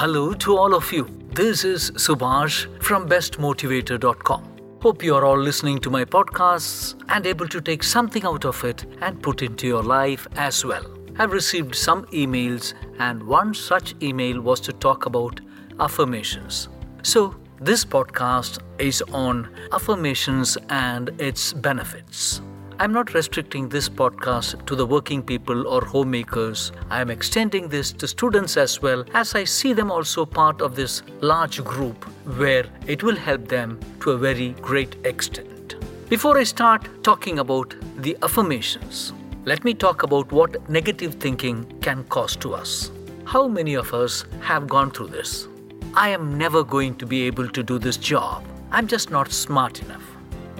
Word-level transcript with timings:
Hello 0.00 0.32
to 0.32 0.56
all 0.56 0.74
of 0.74 0.90
you. 0.94 1.06
This 1.34 1.62
is 1.62 1.90
Subhash 1.90 2.82
from 2.82 3.06
bestmotivator.com. 3.06 4.44
Hope 4.80 5.02
you 5.02 5.14
are 5.14 5.26
all 5.26 5.36
listening 5.38 5.78
to 5.80 5.90
my 5.90 6.06
podcasts 6.06 6.94
and 7.10 7.26
able 7.26 7.46
to 7.48 7.60
take 7.60 7.82
something 7.82 8.24
out 8.24 8.46
of 8.46 8.64
it 8.64 8.86
and 9.02 9.22
put 9.22 9.42
into 9.42 9.66
your 9.66 9.82
life 9.82 10.26
as 10.36 10.64
well. 10.64 10.86
I've 11.18 11.32
received 11.32 11.74
some 11.74 12.06
emails, 12.06 12.72
and 12.98 13.22
one 13.22 13.52
such 13.52 13.94
email 14.00 14.40
was 14.40 14.58
to 14.60 14.72
talk 14.72 15.04
about 15.04 15.42
affirmations. 15.78 16.70
So, 17.02 17.36
this 17.60 17.84
podcast 17.84 18.60
is 18.78 19.02
on 19.12 19.54
affirmations 19.70 20.56
and 20.70 21.10
its 21.20 21.52
benefits. 21.52 22.40
I'm 22.80 22.94
not 22.94 23.12
restricting 23.12 23.68
this 23.68 23.90
podcast 23.90 24.64
to 24.64 24.74
the 24.74 24.86
working 24.86 25.22
people 25.22 25.66
or 25.68 25.84
homemakers. 25.84 26.72
I 26.88 27.02
am 27.02 27.10
extending 27.10 27.68
this 27.68 27.92
to 27.92 28.08
students 28.08 28.56
as 28.56 28.80
well, 28.80 29.04
as 29.12 29.34
I 29.34 29.44
see 29.44 29.74
them 29.74 29.90
also 29.90 30.24
part 30.24 30.62
of 30.62 30.76
this 30.76 31.02
large 31.20 31.62
group 31.62 32.02
where 32.38 32.64
it 32.86 33.02
will 33.02 33.16
help 33.16 33.48
them 33.48 33.78
to 34.00 34.12
a 34.12 34.16
very 34.16 34.54
great 34.62 34.96
extent. 35.04 35.74
Before 36.08 36.38
I 36.38 36.44
start 36.44 36.88
talking 37.02 37.40
about 37.40 37.74
the 37.98 38.16
affirmations, 38.22 39.12
let 39.44 39.62
me 39.62 39.74
talk 39.74 40.02
about 40.02 40.32
what 40.32 40.66
negative 40.70 41.16
thinking 41.16 41.66
can 41.82 42.04
cause 42.04 42.34
to 42.36 42.54
us. 42.54 42.90
How 43.26 43.46
many 43.46 43.74
of 43.74 43.92
us 43.92 44.24
have 44.40 44.66
gone 44.68 44.90
through 44.90 45.08
this? 45.08 45.48
I 45.92 46.08
am 46.08 46.38
never 46.38 46.64
going 46.64 46.94
to 46.94 47.04
be 47.04 47.24
able 47.24 47.50
to 47.50 47.62
do 47.62 47.78
this 47.78 47.98
job. 47.98 48.42
I'm 48.70 48.86
just 48.86 49.10
not 49.10 49.30
smart 49.30 49.82
enough. 49.82 50.09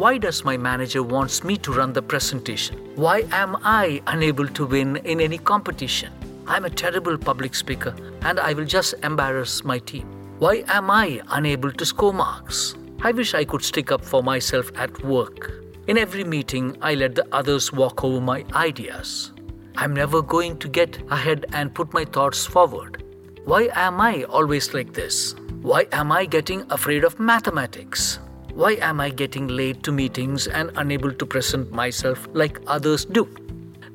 Why 0.01 0.17
does 0.17 0.47
my 0.47 0.57
manager 0.57 1.03
wants 1.03 1.45
me 1.45 1.59
to 1.59 1.75
run 1.75 1.93
the 1.93 2.01
presentation? 2.01 2.79
Why 2.97 3.27
am 3.33 3.59
I 3.63 4.01
unable 4.07 4.49
to 4.49 4.65
win 4.65 4.97
in 4.97 5.21
any 5.21 5.37
competition? 5.37 6.11
I'm 6.47 6.65
a 6.65 6.71
terrible 6.71 7.19
public 7.19 7.55
speaker 7.55 7.95
and 8.23 8.41
I 8.41 8.55
will 8.55 8.65
just 8.65 8.95
embarrass 9.03 9.63
my 9.63 9.79
team. 9.79 10.07
Why 10.39 10.65
am 10.69 10.91
I 10.91 11.21
unable 11.29 11.71
to 11.73 11.85
score 11.85 12.15
marks? 12.15 12.77
I 13.03 13.13
wish 13.13 13.35
I 13.35 13.45
could 13.45 13.63
stick 13.63 13.93
up 13.93 14.03
for 14.03 14.23
myself 14.23 14.73
at 14.75 15.05
work. 15.05 15.65
In 15.87 15.99
every 15.99 16.25
meeting, 16.25 16.79
I 16.81 16.95
let 16.95 17.15
the 17.15 17.27
others 17.31 17.71
walk 17.71 18.03
over 18.03 18.23
my 18.23 18.47
ideas. 18.55 19.33
I'm 19.77 19.93
never 19.93 20.23
going 20.23 20.57
to 20.61 20.69
get 20.69 20.97
ahead 21.11 21.45
and 21.53 21.75
put 21.75 21.93
my 21.93 22.07
thoughts 22.07 22.47
forward. 22.47 23.05
Why 23.45 23.69
am 23.75 24.01
I 24.01 24.23
always 24.23 24.73
like 24.73 24.95
this? 24.95 25.35
Why 25.61 25.89
am 25.93 26.11
I 26.11 26.25
getting 26.25 26.65
afraid 26.71 27.05
of 27.05 27.21
mathematics? 27.21 28.19
Why 28.61 28.73
am 28.73 29.01
I 29.01 29.09
getting 29.09 29.49
late 29.49 29.83
to 29.85 29.91
meetings 29.91 30.47
and 30.47 30.71
unable 30.77 31.15
to 31.15 31.25
present 31.25 31.73
myself 31.73 32.29
like 32.35 32.61
others 32.67 33.07
do? 33.07 33.27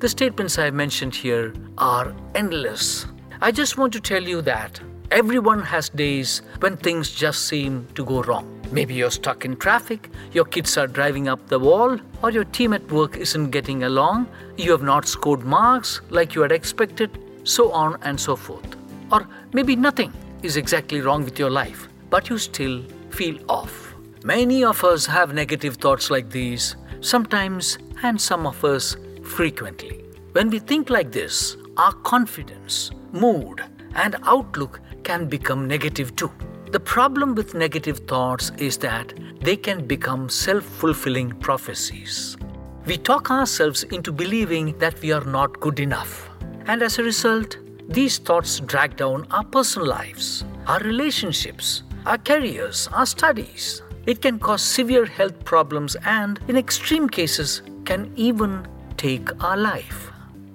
The 0.00 0.08
statements 0.08 0.58
I 0.58 0.64
have 0.64 0.74
mentioned 0.74 1.14
here 1.14 1.54
are 1.78 2.12
endless. 2.34 3.06
I 3.40 3.52
just 3.52 3.78
want 3.78 3.92
to 3.92 4.00
tell 4.00 4.24
you 4.24 4.42
that 4.42 4.80
everyone 5.12 5.62
has 5.62 5.88
days 5.88 6.42
when 6.58 6.76
things 6.76 7.12
just 7.12 7.46
seem 7.46 7.86
to 7.94 8.04
go 8.04 8.22
wrong. 8.24 8.60
Maybe 8.72 8.94
you're 8.94 9.12
stuck 9.12 9.44
in 9.44 9.56
traffic, 9.56 10.10
your 10.32 10.46
kids 10.46 10.76
are 10.76 10.88
driving 10.88 11.28
up 11.28 11.46
the 11.46 11.60
wall, 11.60 12.00
or 12.20 12.32
your 12.32 12.42
team 12.42 12.72
at 12.72 12.90
work 12.90 13.16
isn't 13.16 13.52
getting 13.52 13.84
along, 13.84 14.26
you 14.56 14.72
have 14.72 14.82
not 14.82 15.06
scored 15.06 15.44
marks 15.44 16.00
like 16.10 16.34
you 16.34 16.42
had 16.42 16.50
expected, 16.50 17.16
so 17.44 17.70
on 17.70 18.02
and 18.02 18.18
so 18.18 18.34
forth. 18.34 18.76
Or 19.12 19.28
maybe 19.52 19.76
nothing 19.76 20.12
is 20.42 20.56
exactly 20.56 21.02
wrong 21.02 21.24
with 21.24 21.38
your 21.38 21.50
life, 21.50 21.88
but 22.10 22.28
you 22.28 22.36
still 22.36 22.82
feel 23.10 23.38
off. 23.48 23.85
Many 24.26 24.64
of 24.64 24.82
us 24.82 25.06
have 25.06 25.34
negative 25.34 25.76
thoughts 25.76 26.10
like 26.10 26.30
these, 26.30 26.74
sometimes, 27.00 27.78
and 28.02 28.20
some 28.20 28.44
of 28.44 28.64
us 28.64 28.96
frequently. 29.22 30.04
When 30.32 30.50
we 30.50 30.58
think 30.58 30.90
like 30.90 31.12
this, 31.12 31.56
our 31.76 31.92
confidence, 31.92 32.90
mood, 33.12 33.62
and 33.94 34.16
outlook 34.24 34.80
can 35.04 35.28
become 35.28 35.68
negative 35.68 36.16
too. 36.16 36.32
The 36.72 36.80
problem 36.80 37.36
with 37.36 37.54
negative 37.54 38.00
thoughts 38.08 38.50
is 38.58 38.76
that 38.78 39.14
they 39.42 39.56
can 39.56 39.86
become 39.86 40.28
self 40.28 40.64
fulfilling 40.64 41.30
prophecies. 41.38 42.36
We 42.84 42.96
talk 42.96 43.30
ourselves 43.30 43.84
into 43.84 44.10
believing 44.10 44.76
that 44.80 45.00
we 45.02 45.12
are 45.12 45.24
not 45.24 45.60
good 45.60 45.78
enough. 45.78 46.28
And 46.66 46.82
as 46.82 46.98
a 46.98 47.04
result, 47.04 47.58
these 47.88 48.18
thoughts 48.18 48.58
drag 48.58 48.96
down 48.96 49.28
our 49.30 49.44
personal 49.44 49.86
lives, 49.86 50.44
our 50.66 50.80
relationships, 50.80 51.84
our 52.04 52.18
careers, 52.18 52.88
our 52.92 53.06
studies, 53.06 53.82
it 54.06 54.22
can 54.22 54.38
cause 54.38 54.62
severe 54.62 55.04
health 55.04 55.44
problems 55.44 55.96
and, 56.04 56.40
in 56.48 56.56
extreme 56.56 57.08
cases, 57.08 57.62
can 57.84 58.12
even 58.16 58.66
take 58.96 59.28
our 59.42 59.56
life. 59.56 60.10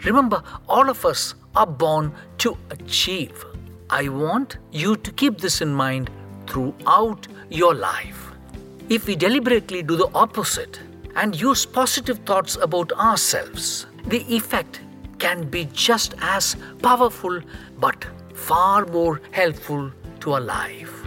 Remember, 0.06 0.42
all 0.68 0.90
of 0.90 1.06
us 1.06 1.36
are 1.56 1.68
born 1.68 2.14
to 2.40 2.58
achieve. 2.70 3.46
I 3.90 4.08
want 4.08 4.58
you 4.72 4.96
to 4.96 5.12
keep 5.12 5.38
this 5.38 5.62
in 5.62 5.74
mind 5.74 6.10
throughout 6.48 7.28
your 7.50 7.76
life. 7.76 8.32
If 8.90 9.06
we 9.08 9.16
deliberately 9.16 9.84
do 9.84 9.96
the 9.96 10.10
opposite 10.16 10.80
and 11.16 11.40
use 11.40 11.66
positive 11.66 12.20
thoughts 12.20 12.56
about 12.56 12.92
ourselves, 12.94 13.86
the 14.08 14.24
effect 14.34 14.82
can 15.20 15.44
be 15.50 15.66
just 15.74 16.16
as 16.22 16.56
powerful 16.82 17.42
but 17.80 18.06
far 18.34 18.86
more 18.86 19.22
helpful 19.32 19.92
to 20.22 20.34
our 20.34 20.42
life. 20.42 21.01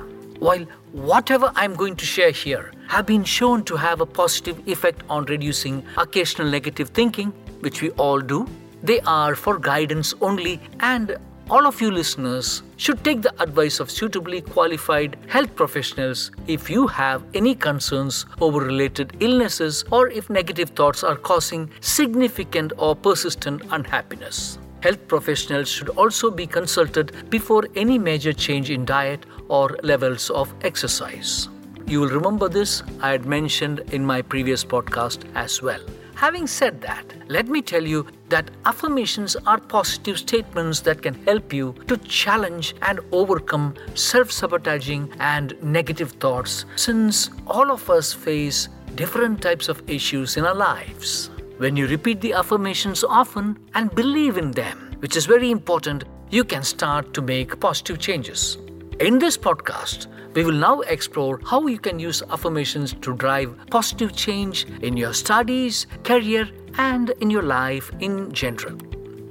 While 0.44 0.66
whatever 0.92 1.50
I'm 1.56 1.74
going 1.74 1.96
to 1.96 2.04
share 2.04 2.30
here 2.30 2.70
have 2.88 3.06
been 3.06 3.24
shown 3.24 3.64
to 3.64 3.76
have 3.76 4.02
a 4.02 4.06
positive 4.06 4.58
effect 4.68 5.02
on 5.08 5.24
reducing 5.24 5.82
occasional 5.96 6.50
negative 6.50 6.90
thinking, 6.90 7.30
which 7.60 7.80
we 7.80 7.88
all 7.92 8.20
do, 8.20 8.46
they 8.82 9.00
are 9.06 9.36
for 9.36 9.58
guidance 9.58 10.12
only 10.20 10.60
and 10.80 11.16
all 11.48 11.66
of 11.66 11.80
you 11.80 11.90
listeners 11.90 12.62
should 12.76 13.02
take 13.02 13.22
the 13.22 13.32
advice 13.42 13.80
of 13.80 13.90
suitably 13.90 14.42
qualified 14.42 15.16
health 15.28 15.56
professionals 15.56 16.30
if 16.46 16.68
you 16.68 16.86
have 16.88 17.24
any 17.32 17.54
concerns 17.54 18.26
over 18.42 18.60
related 18.60 19.16
illnesses 19.20 19.82
or 19.90 20.10
if 20.10 20.28
negative 20.28 20.68
thoughts 20.80 21.02
are 21.02 21.16
causing 21.16 21.70
significant 21.80 22.74
or 22.76 22.94
persistent 22.94 23.62
unhappiness. 23.70 24.58
Health 24.82 25.08
professionals 25.08 25.70
should 25.70 25.88
also 25.88 26.30
be 26.30 26.46
consulted 26.46 27.30
before 27.30 27.64
any 27.74 27.98
major 27.98 28.34
change 28.34 28.68
in 28.68 28.84
diet 28.84 29.24
or 29.48 29.78
levels 29.82 30.30
of 30.30 30.52
exercise. 30.62 31.48
You 31.86 32.00
will 32.00 32.08
remember 32.08 32.48
this, 32.48 32.82
I 33.00 33.10
had 33.10 33.26
mentioned 33.26 33.80
in 33.92 34.04
my 34.04 34.22
previous 34.22 34.64
podcast 34.64 35.24
as 35.34 35.60
well. 35.60 35.80
Having 36.14 36.46
said 36.46 36.80
that, 36.80 37.04
let 37.28 37.48
me 37.48 37.60
tell 37.60 37.84
you 37.84 38.06
that 38.28 38.50
affirmations 38.64 39.36
are 39.46 39.58
positive 39.58 40.18
statements 40.18 40.80
that 40.80 41.02
can 41.02 41.14
help 41.24 41.52
you 41.52 41.74
to 41.88 41.96
challenge 41.98 42.74
and 42.82 43.00
overcome 43.12 43.74
self 43.94 44.30
sabotaging 44.30 45.12
and 45.18 45.54
negative 45.62 46.12
thoughts 46.12 46.64
since 46.76 47.30
all 47.46 47.70
of 47.70 47.90
us 47.90 48.12
face 48.12 48.68
different 48.94 49.42
types 49.42 49.68
of 49.68 49.82
issues 49.90 50.36
in 50.36 50.46
our 50.46 50.54
lives. 50.54 51.30
When 51.58 51.76
you 51.76 51.86
repeat 51.88 52.20
the 52.20 52.32
affirmations 52.32 53.04
often 53.04 53.58
and 53.74 53.94
believe 53.94 54.38
in 54.38 54.52
them, 54.52 54.96
which 55.00 55.16
is 55.16 55.26
very 55.26 55.50
important, 55.50 56.04
you 56.30 56.44
can 56.44 56.62
start 56.62 57.12
to 57.14 57.22
make 57.22 57.60
positive 57.60 57.98
changes. 57.98 58.56
In 59.00 59.18
this 59.18 59.36
podcast, 59.36 60.06
we 60.34 60.44
will 60.44 60.52
now 60.52 60.80
explore 60.82 61.40
how 61.44 61.66
you 61.66 61.80
can 61.80 61.98
use 61.98 62.22
affirmations 62.30 62.94
to 63.02 63.16
drive 63.16 63.52
positive 63.68 64.14
change 64.14 64.66
in 64.82 64.96
your 64.96 65.12
studies, 65.12 65.88
career, 66.04 66.48
and 66.78 67.10
in 67.20 67.28
your 67.28 67.42
life 67.42 67.90
in 67.98 68.30
general. 68.32 68.78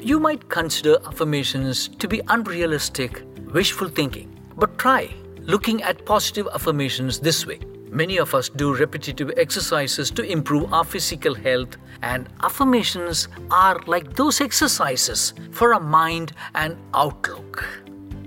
You 0.01 0.19
might 0.19 0.49
consider 0.49 0.97
affirmations 1.05 1.87
to 1.87 2.09
be 2.09 2.19
unrealistic, 2.27 3.23
wishful 3.53 3.87
thinking, 3.87 4.37
but 4.57 4.77
try 4.77 5.09
looking 5.39 5.81
at 5.81 6.05
positive 6.05 6.49
affirmations 6.53 7.19
this 7.19 7.45
way. 7.45 7.59
Many 7.89 8.17
of 8.17 8.35
us 8.35 8.49
do 8.49 8.75
repetitive 8.75 9.31
exercises 9.37 10.11
to 10.11 10.23
improve 10.23 10.73
our 10.73 10.83
physical 10.83 11.35
health, 11.35 11.77
and 12.01 12.27
affirmations 12.41 13.29
are 13.49 13.79
like 13.87 14.13
those 14.15 14.41
exercises 14.41 15.33
for 15.51 15.73
our 15.73 15.79
mind 15.79 16.33
and 16.53 16.75
outlook. 16.93 17.82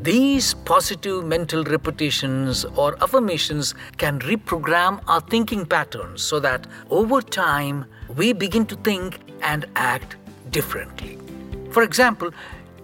These 0.07 0.55
positive 0.55 1.25
mental 1.25 1.65
repetitions 1.65 2.65
or 2.77 2.95
affirmations 3.03 3.75
can 3.97 4.21
reprogram 4.21 5.01
our 5.09 5.21
thinking 5.21 5.67
patterns 5.67 6.23
so 6.23 6.39
that 6.39 6.69
over 6.91 7.21
time 7.21 7.87
we 8.15 8.33
begin 8.33 8.67
to 8.67 8.77
think 8.77 9.19
and 9.43 9.67
act 9.75 10.15
differently. 10.51 11.19
For 11.73 11.83
example, 11.83 12.31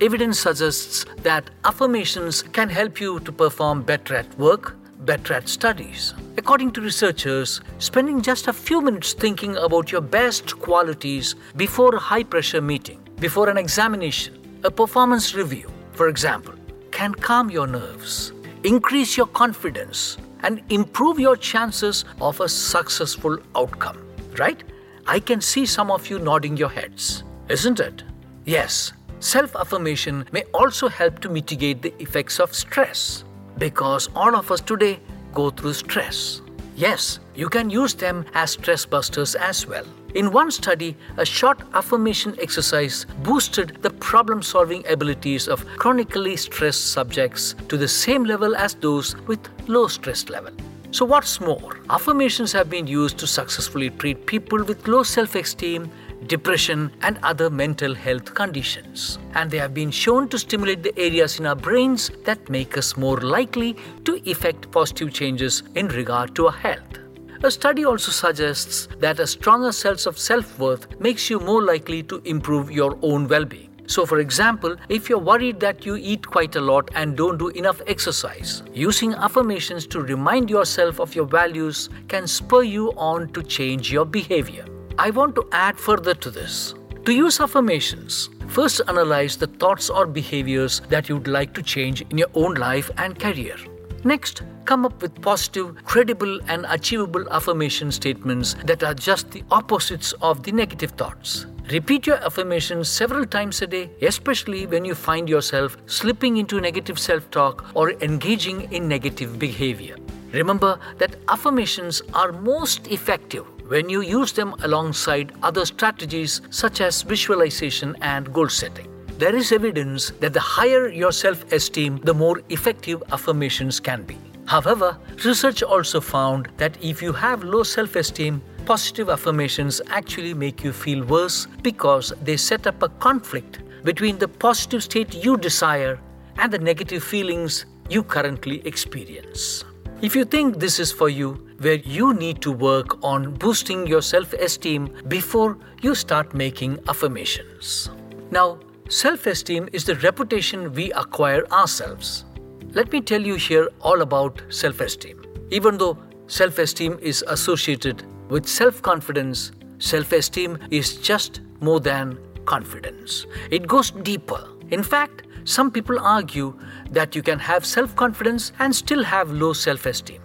evidence 0.00 0.40
suggests 0.40 1.06
that 1.18 1.48
affirmations 1.64 2.42
can 2.42 2.68
help 2.68 3.00
you 3.00 3.20
to 3.20 3.30
perform 3.30 3.82
better 3.82 4.16
at 4.16 4.36
work, 4.36 4.74
better 5.02 5.34
at 5.34 5.48
studies. 5.48 6.14
According 6.36 6.72
to 6.72 6.80
researchers, 6.80 7.60
spending 7.78 8.20
just 8.20 8.48
a 8.48 8.52
few 8.52 8.80
minutes 8.80 9.12
thinking 9.12 9.56
about 9.58 9.92
your 9.92 10.00
best 10.00 10.58
qualities 10.58 11.36
before 11.54 11.94
a 11.94 12.00
high 12.00 12.24
pressure 12.24 12.60
meeting, 12.60 12.98
before 13.20 13.48
an 13.48 13.58
examination, 13.58 14.34
a 14.64 14.72
performance 14.72 15.36
review, 15.36 15.70
for 15.92 16.08
example, 16.08 16.54
can 16.92 17.14
calm 17.14 17.50
your 17.50 17.66
nerves, 17.66 18.32
increase 18.64 19.16
your 19.16 19.26
confidence, 19.26 20.18
and 20.40 20.62
improve 20.70 21.18
your 21.18 21.36
chances 21.36 22.04
of 22.20 22.40
a 22.40 22.48
successful 22.48 23.38
outcome. 23.56 23.98
Right? 24.38 24.62
I 25.06 25.18
can 25.20 25.40
see 25.40 25.66
some 25.66 25.90
of 25.90 26.08
you 26.08 26.18
nodding 26.18 26.56
your 26.56 26.70
heads, 26.70 27.24
isn't 27.48 27.80
it? 27.80 28.04
Yes, 28.44 28.92
self 29.20 29.56
affirmation 29.56 30.26
may 30.32 30.44
also 30.54 30.88
help 30.88 31.20
to 31.20 31.28
mitigate 31.28 31.82
the 31.82 31.94
effects 32.00 32.38
of 32.40 32.54
stress. 32.54 33.24
because 33.58 34.08
all 34.16 34.34
of 34.34 34.50
us 34.50 34.60
today 34.60 34.98
go 35.34 35.50
through 35.50 35.74
stress. 35.74 36.40
Yes, 36.74 37.20
you 37.34 37.48
can 37.48 37.70
use 37.70 37.94
them 37.94 38.24
as 38.34 38.52
stress 38.52 38.86
busters 38.86 39.34
as 39.34 39.66
well. 39.66 39.84
In 40.14 40.30
one 40.30 40.50
study, 40.50 40.94
a 41.16 41.24
short 41.24 41.60
affirmation 41.72 42.36
exercise 42.38 43.06
boosted 43.22 43.78
the 43.80 43.88
problem 43.88 44.42
solving 44.42 44.86
abilities 44.86 45.48
of 45.48 45.66
chronically 45.78 46.36
stressed 46.36 46.92
subjects 46.92 47.54
to 47.68 47.78
the 47.78 47.88
same 47.88 48.24
level 48.24 48.54
as 48.54 48.74
those 48.74 49.16
with 49.26 49.40
low 49.68 49.88
stress 49.88 50.28
level. 50.28 50.52
So, 50.90 51.06
what's 51.06 51.40
more, 51.40 51.78
affirmations 51.88 52.52
have 52.52 52.68
been 52.68 52.86
used 52.86 53.16
to 53.18 53.26
successfully 53.26 53.88
treat 53.88 54.26
people 54.26 54.62
with 54.62 54.86
low 54.86 55.02
self 55.02 55.34
esteem, 55.34 55.90
depression, 56.26 56.92
and 57.00 57.18
other 57.22 57.48
mental 57.48 57.94
health 57.94 58.34
conditions. 58.34 59.18
And 59.34 59.50
they 59.50 59.56
have 59.56 59.72
been 59.72 59.90
shown 59.90 60.28
to 60.28 60.38
stimulate 60.38 60.82
the 60.82 60.98
areas 60.98 61.40
in 61.40 61.46
our 61.46 61.56
brains 61.56 62.10
that 62.24 62.50
make 62.50 62.76
us 62.76 62.98
more 62.98 63.16
likely 63.16 63.76
to 64.04 64.20
effect 64.28 64.70
positive 64.70 65.14
changes 65.14 65.62
in 65.74 65.88
regard 65.88 66.34
to 66.34 66.48
our 66.48 66.52
health. 66.52 67.01
A 67.44 67.50
study 67.50 67.84
also 67.84 68.12
suggests 68.12 68.86
that 69.00 69.18
a 69.18 69.26
stronger 69.26 69.72
sense 69.72 70.06
of 70.06 70.16
self 70.16 70.56
worth 70.60 70.86
makes 71.00 71.28
you 71.28 71.40
more 71.40 71.60
likely 71.60 72.04
to 72.04 72.22
improve 72.24 72.70
your 72.70 72.96
own 73.02 73.26
well 73.26 73.44
being. 73.44 73.68
So, 73.88 74.06
for 74.06 74.20
example, 74.20 74.76
if 74.88 75.08
you're 75.08 75.18
worried 75.18 75.58
that 75.58 75.84
you 75.84 75.96
eat 75.96 76.24
quite 76.24 76.54
a 76.54 76.60
lot 76.60 76.88
and 76.94 77.16
don't 77.16 77.38
do 77.38 77.48
enough 77.48 77.82
exercise, 77.88 78.62
using 78.72 79.14
affirmations 79.14 79.88
to 79.88 80.02
remind 80.02 80.50
yourself 80.50 81.00
of 81.00 81.16
your 81.16 81.26
values 81.26 81.90
can 82.06 82.28
spur 82.28 82.62
you 82.62 82.92
on 82.92 83.28
to 83.32 83.42
change 83.42 83.90
your 83.90 84.04
behavior. 84.04 84.64
I 84.96 85.10
want 85.10 85.34
to 85.34 85.48
add 85.50 85.80
further 85.80 86.14
to 86.14 86.30
this. 86.30 86.74
To 87.06 87.12
use 87.12 87.40
affirmations, 87.40 88.30
first 88.46 88.80
analyze 88.86 89.36
the 89.36 89.48
thoughts 89.48 89.90
or 89.90 90.06
behaviors 90.06 90.80
that 90.90 91.08
you'd 91.08 91.26
like 91.26 91.54
to 91.54 91.62
change 91.62 92.02
in 92.02 92.18
your 92.18 92.30
own 92.34 92.54
life 92.54 92.88
and 92.98 93.18
career. 93.18 93.56
Next, 94.04 94.42
come 94.64 94.84
up 94.84 95.00
with 95.00 95.20
positive, 95.22 95.76
credible, 95.84 96.40
and 96.48 96.66
achievable 96.68 97.28
affirmation 97.30 97.92
statements 97.92 98.54
that 98.64 98.82
are 98.82 98.94
just 98.94 99.30
the 99.30 99.44
opposites 99.50 100.12
of 100.20 100.42
the 100.42 100.50
negative 100.50 100.90
thoughts. 100.92 101.46
Repeat 101.70 102.08
your 102.08 102.16
affirmations 102.16 102.88
several 102.88 103.24
times 103.24 103.62
a 103.62 103.66
day, 103.66 103.90
especially 104.02 104.66
when 104.66 104.84
you 104.84 104.96
find 104.96 105.28
yourself 105.28 105.76
slipping 105.86 106.36
into 106.36 106.60
negative 106.60 106.98
self 106.98 107.30
talk 107.30 107.64
or 107.74 107.92
engaging 108.02 108.72
in 108.72 108.88
negative 108.88 109.38
behavior. 109.38 109.96
Remember 110.32 110.80
that 110.98 111.16
affirmations 111.28 112.02
are 112.12 112.32
most 112.32 112.88
effective 112.88 113.46
when 113.70 113.88
you 113.88 114.00
use 114.00 114.32
them 114.32 114.54
alongside 114.64 115.32
other 115.42 115.64
strategies 115.64 116.40
such 116.50 116.80
as 116.80 117.02
visualization 117.02 117.96
and 118.00 118.32
goal 118.32 118.48
setting. 118.48 118.91
There 119.22 119.36
is 119.36 119.52
evidence 119.52 120.10
that 120.18 120.32
the 120.32 120.40
higher 120.40 120.88
your 120.88 121.12
self 121.12 121.52
esteem, 121.52 121.98
the 121.98 122.12
more 122.12 122.40
effective 122.48 123.04
affirmations 123.12 123.78
can 123.78 124.02
be. 124.02 124.18
However, 124.46 124.98
research 125.24 125.62
also 125.62 126.00
found 126.00 126.48
that 126.56 126.76
if 126.82 127.00
you 127.00 127.12
have 127.12 127.44
low 127.44 127.62
self 127.62 127.94
esteem, 127.94 128.42
positive 128.64 129.08
affirmations 129.08 129.80
actually 129.90 130.34
make 130.34 130.64
you 130.64 130.72
feel 130.72 131.04
worse 131.04 131.46
because 131.62 132.12
they 132.24 132.36
set 132.36 132.66
up 132.66 132.82
a 132.82 132.88
conflict 132.88 133.60
between 133.84 134.18
the 134.18 134.26
positive 134.26 134.82
state 134.82 135.14
you 135.14 135.36
desire 135.36 136.00
and 136.38 136.52
the 136.52 136.58
negative 136.58 137.04
feelings 137.04 137.66
you 137.88 138.02
currently 138.02 138.60
experience. 138.66 139.62
If 140.00 140.16
you 140.16 140.24
think 140.24 140.58
this 140.58 140.80
is 140.80 140.90
for 140.90 141.08
you, 141.08 141.46
where 141.60 141.80
you 141.98 142.12
need 142.12 142.42
to 142.42 142.50
work 142.50 142.98
on 143.04 143.34
boosting 143.34 143.86
your 143.86 144.02
self 144.02 144.32
esteem 144.32 144.92
before 145.06 145.58
you 145.80 145.94
start 145.94 146.34
making 146.34 146.80
affirmations. 146.88 147.88
Now, 148.32 148.58
Self 148.92 149.26
esteem 149.26 149.70
is 149.72 149.86
the 149.86 149.94
reputation 149.96 150.70
we 150.74 150.92
acquire 150.92 151.46
ourselves. 151.50 152.26
Let 152.74 152.92
me 152.92 153.00
tell 153.00 153.22
you 153.22 153.36
here 153.36 153.70
all 153.80 154.02
about 154.02 154.42
self 154.50 154.82
esteem. 154.82 155.22
Even 155.50 155.78
though 155.78 155.96
self 156.26 156.58
esteem 156.58 156.98
is 157.00 157.24
associated 157.26 158.04
with 158.28 158.46
self 158.46 158.82
confidence, 158.82 159.52
self 159.78 160.12
esteem 160.12 160.58
is 160.70 160.96
just 160.96 161.40
more 161.60 161.80
than 161.80 162.18
confidence. 162.44 163.24
It 163.50 163.66
goes 163.66 163.92
deeper. 163.92 164.46
In 164.70 164.82
fact, 164.82 165.22
some 165.44 165.70
people 165.70 165.98
argue 165.98 166.54
that 166.90 167.16
you 167.16 167.22
can 167.22 167.38
have 167.38 167.64
self 167.64 167.96
confidence 167.96 168.52
and 168.58 168.76
still 168.76 169.02
have 169.04 169.30
low 169.30 169.54
self 169.54 169.86
esteem. 169.86 170.20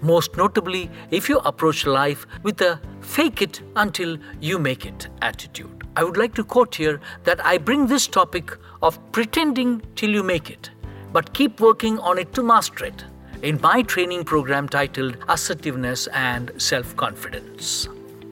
Most 0.00 0.36
notably, 0.36 0.88
if 1.10 1.28
you 1.28 1.38
approach 1.38 1.86
life 1.86 2.24
with 2.44 2.60
a 2.60 2.80
fake 3.00 3.42
it 3.42 3.62
until 3.74 4.16
you 4.40 4.60
make 4.60 4.86
it 4.86 5.08
attitude. 5.22 5.79
I 5.96 6.04
would 6.04 6.16
like 6.16 6.34
to 6.34 6.44
quote 6.44 6.76
here 6.76 7.00
that 7.24 7.44
I 7.44 7.58
bring 7.58 7.86
this 7.86 8.06
topic 8.06 8.56
of 8.80 8.98
pretending 9.12 9.82
till 9.96 10.10
you 10.10 10.22
make 10.22 10.48
it, 10.48 10.70
but 11.12 11.34
keep 11.34 11.60
working 11.60 11.98
on 11.98 12.18
it 12.18 12.32
to 12.34 12.42
master 12.42 12.84
it 12.84 13.04
in 13.42 13.60
my 13.60 13.82
training 13.82 14.24
program 14.24 14.68
titled 14.68 15.16
Assertiveness 15.28 16.06
and 16.08 16.52
Self 16.58 16.96
Confidence. 16.96 17.88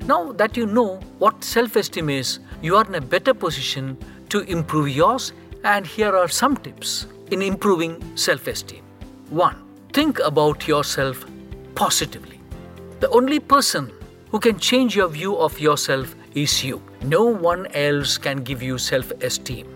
Now 0.06 0.32
that 0.32 0.56
you 0.56 0.66
know 0.66 1.00
what 1.18 1.42
self 1.42 1.76
esteem 1.76 2.10
is, 2.10 2.38
you 2.62 2.76
are 2.76 2.86
in 2.86 2.94
a 2.94 3.00
better 3.00 3.34
position 3.34 3.96
to 4.28 4.40
improve 4.40 4.88
yours, 4.88 5.32
and 5.64 5.86
here 5.86 6.16
are 6.16 6.28
some 6.28 6.56
tips 6.56 7.06
in 7.30 7.42
improving 7.42 8.00
self 8.16 8.46
esteem. 8.46 8.84
1. 9.30 9.56
Think 9.92 10.20
about 10.20 10.68
yourself 10.68 11.24
positively. 11.74 12.40
The 13.00 13.08
only 13.10 13.40
person 13.40 13.90
who 14.30 14.38
can 14.38 14.58
change 14.58 14.94
your 14.94 15.08
view 15.08 15.36
of 15.36 15.58
yourself 15.58 16.14
is 16.42 16.64
you. 16.64 16.80
No 17.02 17.24
one 17.24 17.66
else 17.74 18.18
can 18.18 18.42
give 18.42 18.62
you 18.62 18.78
self 18.78 19.10
esteem. 19.22 19.66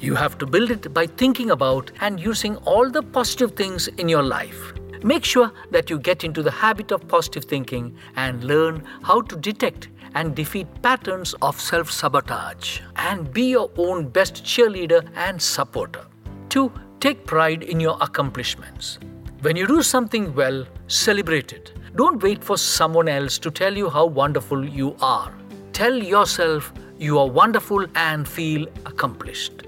You 0.00 0.14
have 0.14 0.38
to 0.38 0.46
build 0.46 0.70
it 0.70 0.92
by 0.94 1.06
thinking 1.06 1.50
about 1.50 1.90
and 2.00 2.20
using 2.20 2.56
all 2.58 2.90
the 2.90 3.02
positive 3.02 3.52
things 3.52 3.88
in 3.88 4.08
your 4.08 4.22
life. 4.22 4.72
Make 5.02 5.24
sure 5.24 5.52
that 5.70 5.90
you 5.90 5.98
get 5.98 6.24
into 6.24 6.42
the 6.42 6.50
habit 6.50 6.92
of 6.92 7.06
positive 7.08 7.44
thinking 7.44 7.96
and 8.16 8.44
learn 8.44 8.84
how 9.02 9.20
to 9.22 9.36
detect 9.36 9.88
and 10.14 10.34
defeat 10.34 10.66
patterns 10.82 11.34
of 11.42 11.60
self 11.60 11.90
sabotage 11.90 12.80
and 12.96 13.32
be 13.32 13.46
your 13.50 13.70
own 13.76 14.08
best 14.08 14.44
cheerleader 14.44 15.06
and 15.16 15.40
supporter. 15.40 16.04
2. 16.48 16.72
Take 17.00 17.26
pride 17.26 17.62
in 17.62 17.78
your 17.78 17.96
accomplishments. 18.00 18.98
When 19.42 19.56
you 19.56 19.66
do 19.66 19.82
something 19.82 20.34
well, 20.34 20.66
celebrate 20.88 21.52
it. 21.52 21.72
Don't 21.94 22.22
wait 22.22 22.42
for 22.42 22.56
someone 22.56 23.08
else 23.08 23.38
to 23.38 23.50
tell 23.50 23.76
you 23.76 23.88
how 23.90 24.06
wonderful 24.06 24.68
you 24.68 24.96
are. 25.00 25.32
Tell 25.78 25.94
yourself 25.94 26.72
you 26.98 27.20
are 27.20 27.28
wonderful 27.28 27.86
and 27.94 28.26
feel 28.26 28.66
accomplished. 28.84 29.62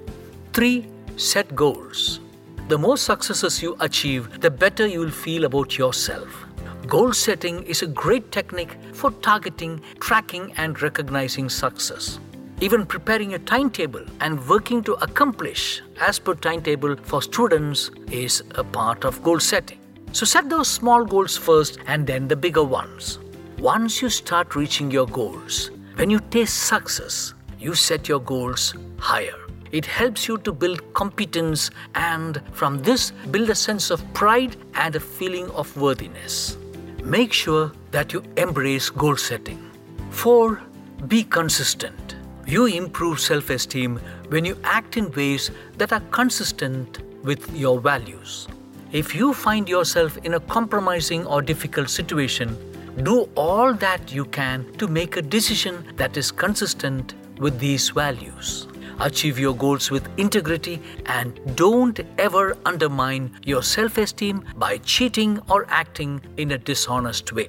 3. 0.55 0.85
Set 1.17 1.55
goals. 1.55 2.19
The 2.67 2.77
more 2.77 2.97
successes 2.97 3.63
you 3.63 3.77
achieve, 3.79 4.41
the 4.41 4.51
better 4.51 4.89
you 4.89 4.99
will 4.99 5.13
feel 5.13 5.45
about 5.45 5.79
yourself. 5.79 6.47
Goal 6.89 7.13
setting 7.13 7.63
is 7.63 7.83
a 7.83 7.87
great 7.87 8.33
technique 8.33 8.77
for 8.93 9.13
targeting, 9.23 9.81
tracking, 10.01 10.53
and 10.57 10.83
recognizing 10.83 11.49
success. 11.49 12.19
Even 12.61 12.87
preparing 12.87 13.35
a 13.35 13.39
timetable 13.39 14.05
and 14.19 14.45
working 14.49 14.83
to 14.83 14.95
accomplish 14.95 15.81
as 16.01 16.19
per 16.19 16.35
timetable 16.35 16.97
for 17.05 17.23
students 17.23 17.93
is 18.11 18.43
a 18.57 18.65
part 18.65 19.05
of 19.05 19.23
goal 19.23 19.39
setting. 19.39 19.79
So 20.11 20.27
set 20.27 20.51
those 20.51 20.67
small 20.67 21.05
goals 21.05 21.37
first 21.37 21.79
and 21.87 22.05
then 22.05 22.27
the 22.27 22.35
bigger 22.35 22.65
ones. 22.65 23.21
Once 23.61 24.03
you 24.03 24.09
start 24.09 24.57
reaching 24.57 24.91
your 24.91 25.07
goals, 25.07 25.71
when 26.01 26.09
you 26.09 26.19
taste 26.31 26.63
success, 26.63 27.35
you 27.59 27.75
set 27.75 28.09
your 28.09 28.21
goals 28.21 28.73
higher. 28.99 29.39
It 29.71 29.85
helps 29.85 30.27
you 30.27 30.39
to 30.39 30.51
build 30.51 30.95
competence 30.95 31.71
and 31.95 32.41
from 32.53 32.79
this 32.79 33.11
build 33.31 33.51
a 33.51 33.55
sense 33.55 33.91
of 33.91 34.01
pride 34.15 34.57
and 34.77 34.97
a 34.97 35.01
feeling 35.01 35.51
of 35.51 35.77
worthiness. 35.77 36.57
Make 37.05 37.35
sure 37.35 37.73
that 37.91 38.15
you 38.15 38.23
embrace 38.39 38.89
goal 38.89 39.19
setting. 39.19 39.61
4. 40.09 40.63
Be 41.07 41.23
consistent. 41.23 42.17
You 42.47 42.65
improve 42.65 43.21
self 43.21 43.51
esteem 43.51 44.01
when 44.31 44.47
you 44.47 44.57
act 44.65 44.97
in 44.97 45.13
ways 45.13 45.51
that 45.77 45.93
are 45.93 46.05
consistent 46.13 47.03
with 47.23 47.55
your 47.55 47.79
values. 47.79 48.49
If 48.91 49.15
you 49.15 49.35
find 49.35 49.69
yourself 49.69 50.17
in 50.25 50.33
a 50.33 50.41
compromising 50.41 51.27
or 51.27 51.43
difficult 51.43 51.91
situation, 51.91 52.57
do 53.03 53.29
all 53.35 53.75
that 53.75 54.13
you 54.13 54.25
can 54.25 54.73
to 54.79 54.89
make 54.89 55.17
a 55.17 55.23
decision 55.23 55.85
that 55.97 56.17
is 56.17 56.31
consistent 56.31 57.15
with 57.39 57.59
these 57.59 57.91
values. 57.91 58.67
Achieve 59.01 59.39
your 59.39 59.55
goals 59.57 59.91
with 59.91 60.07
integrity 60.19 60.81
and 61.07 61.41
don't 61.57 62.01
ever 62.19 62.57
undermine 62.67 63.31
your 63.45 63.63
self 63.63 63.97
esteem 63.97 64.45
by 64.57 64.77
cheating 64.79 65.41
or 65.49 65.65
acting 65.69 66.21
in 66.37 66.53
a 66.53 66.59
dishonest 66.59 67.33
way. 67.33 67.49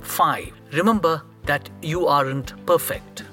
5. 0.00 0.52
Remember 0.72 1.22
that 1.44 1.68
you 1.82 2.06
aren't 2.06 2.54
perfect. 2.64 3.24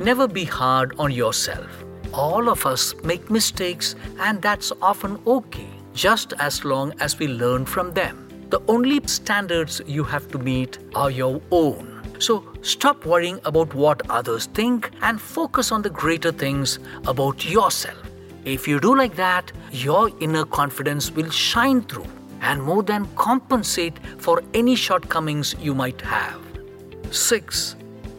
Never 0.00 0.26
be 0.26 0.44
hard 0.44 0.94
on 0.98 1.12
yourself. 1.12 1.84
All 2.12 2.48
of 2.48 2.66
us 2.66 2.94
make 3.04 3.30
mistakes, 3.30 3.94
and 4.18 4.42
that's 4.42 4.72
often 4.82 5.18
okay, 5.26 5.68
just 5.94 6.32
as 6.38 6.64
long 6.64 6.92
as 7.00 7.18
we 7.18 7.28
learn 7.28 7.64
from 7.66 7.92
them. 7.92 8.25
The 8.48 8.62
only 8.68 9.00
standards 9.06 9.82
you 9.86 10.04
have 10.04 10.28
to 10.28 10.38
meet 10.38 10.78
are 10.94 11.10
your 11.10 11.40
own. 11.50 12.02
So 12.18 12.44
stop 12.62 13.04
worrying 13.04 13.40
about 13.44 13.74
what 13.74 14.08
others 14.08 14.46
think 14.46 14.90
and 15.02 15.20
focus 15.20 15.72
on 15.72 15.82
the 15.82 15.90
greater 15.90 16.32
things 16.32 16.78
about 17.06 17.44
yourself. 17.44 17.98
If 18.44 18.68
you 18.68 18.78
do 18.78 18.96
like 18.96 19.16
that, 19.16 19.50
your 19.72 20.10
inner 20.20 20.44
confidence 20.44 21.10
will 21.10 21.30
shine 21.30 21.82
through 21.82 22.06
and 22.40 22.62
more 22.62 22.84
than 22.84 23.06
compensate 23.16 23.98
for 24.18 24.42
any 24.54 24.76
shortcomings 24.76 25.56
you 25.60 25.74
might 25.74 26.00
have. 26.02 26.40
6. 27.10 27.76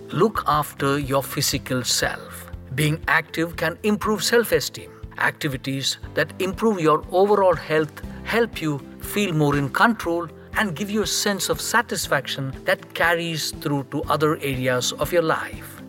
Look 0.09 0.43
after 0.47 0.99
your 0.99 1.23
physical 1.23 1.83
self. 1.83 2.51
Being 2.75 3.01
active 3.07 3.55
can 3.55 3.77
improve 3.83 4.23
self 4.23 4.51
esteem. 4.51 4.91
Activities 5.17 5.97
that 6.13 6.31
improve 6.39 6.79
your 6.79 7.03
overall 7.11 7.55
health 7.55 8.01
help 8.23 8.61
you 8.61 8.81
feel 9.07 9.33
more 9.33 9.57
in 9.57 9.69
control 9.69 10.27
and 10.57 10.75
give 10.75 10.89
you 10.89 11.03
a 11.03 11.07
sense 11.07 11.49
of 11.49 11.61
satisfaction 11.61 12.53
that 12.65 12.93
carries 12.93 13.51
through 13.51 13.83
to 13.91 14.03
other 14.03 14.37
areas 14.37 14.91
of 14.93 15.13
your 15.13 15.21
life. 15.21 15.81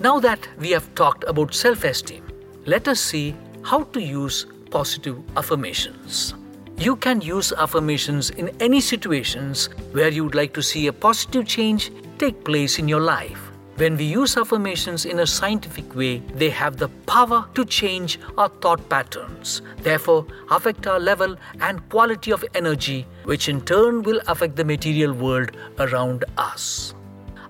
Now 0.00 0.18
that 0.20 0.48
we 0.58 0.70
have 0.70 0.92
talked 0.94 1.24
about 1.28 1.54
self 1.54 1.84
esteem, 1.84 2.26
let 2.66 2.88
us 2.88 3.00
see 3.00 3.34
how 3.62 3.84
to 3.84 4.00
use 4.00 4.46
positive 4.70 5.22
affirmations. 5.36 6.34
You 6.78 6.96
can 6.96 7.20
use 7.20 7.52
affirmations 7.52 8.30
in 8.30 8.50
any 8.58 8.80
situations 8.80 9.68
where 9.92 10.08
you 10.08 10.24
would 10.24 10.34
like 10.34 10.54
to 10.54 10.62
see 10.62 10.86
a 10.88 10.92
positive 10.92 11.46
change 11.46 11.92
take 12.18 12.44
place 12.44 12.78
in 12.78 12.88
your 12.88 13.00
life. 13.00 13.51
When 13.76 13.96
we 13.96 14.04
use 14.04 14.36
affirmations 14.36 15.06
in 15.06 15.20
a 15.20 15.26
scientific 15.26 15.94
way, 15.94 16.18
they 16.34 16.50
have 16.50 16.76
the 16.76 16.88
power 17.06 17.48
to 17.54 17.64
change 17.64 18.20
our 18.36 18.50
thought 18.50 18.86
patterns, 18.90 19.62
therefore, 19.78 20.26
affect 20.50 20.86
our 20.86 21.00
level 21.00 21.36
and 21.60 21.88
quality 21.88 22.32
of 22.32 22.44
energy, 22.54 23.06
which 23.24 23.48
in 23.48 23.62
turn 23.62 24.02
will 24.02 24.20
affect 24.28 24.56
the 24.56 24.64
material 24.64 25.14
world 25.14 25.56
around 25.78 26.26
us. 26.36 26.94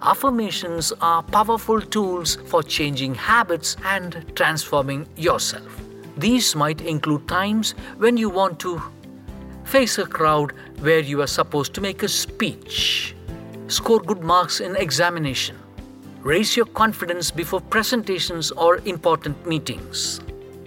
Affirmations 0.00 0.92
are 1.00 1.24
powerful 1.24 1.80
tools 1.80 2.36
for 2.46 2.62
changing 2.62 3.16
habits 3.16 3.76
and 3.84 4.24
transforming 4.36 5.08
yourself. 5.16 5.80
These 6.16 6.54
might 6.54 6.80
include 6.82 7.26
times 7.26 7.74
when 7.98 8.16
you 8.16 8.30
want 8.30 8.60
to 8.60 8.80
face 9.64 9.98
a 9.98 10.06
crowd 10.06 10.52
where 10.80 11.00
you 11.00 11.20
are 11.20 11.26
supposed 11.26 11.74
to 11.74 11.80
make 11.80 12.04
a 12.04 12.08
speech, 12.08 13.16
score 13.66 14.00
good 14.00 14.22
marks 14.22 14.60
in 14.60 14.76
examination, 14.76 15.56
Raise 16.22 16.56
your 16.56 16.66
confidence 16.66 17.32
before 17.32 17.60
presentations 17.60 18.52
or 18.52 18.76
important 18.84 19.44
meetings. 19.44 20.20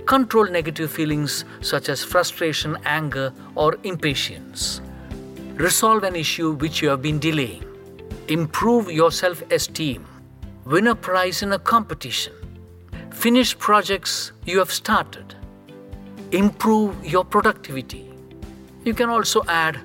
Control 0.05 0.49
negative 0.49 0.91
feelings 0.91 1.45
such 1.61 1.87
as 1.87 2.03
frustration, 2.03 2.77
anger, 2.83 3.31
or 3.55 3.77
impatience. 3.83 4.81
Resolve 5.53 6.03
an 6.03 6.13
issue 6.13 6.51
which 6.55 6.81
you 6.81 6.89
have 6.89 7.01
been 7.01 7.19
delaying. 7.19 7.63
Improve 8.27 8.91
your 8.91 9.11
self 9.11 9.49
esteem. 9.49 10.05
Win 10.65 10.87
a 10.87 10.95
prize 10.95 11.41
in 11.41 11.53
a 11.53 11.59
competition. 11.59 12.33
Finish 13.11 13.57
projects 13.57 14.33
you 14.45 14.59
have 14.59 14.73
started. 14.73 15.35
Improve 16.33 16.93
your 17.05 17.23
productivity. 17.23 18.11
You 18.83 18.93
can 18.93 19.09
also 19.09 19.41
add 19.47 19.79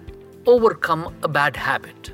overcome 0.46 1.14
a 1.22 1.28
bad 1.28 1.54
habit. 1.54 2.10